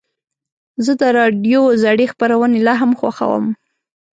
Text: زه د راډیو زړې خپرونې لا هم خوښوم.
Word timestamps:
زه 0.85 0.91
د 1.01 1.03
راډیو 1.17 1.61
زړې 1.83 2.05
خپرونې 2.13 2.59
لا 2.67 2.73
هم 2.81 2.91
خوښوم. 2.99 3.45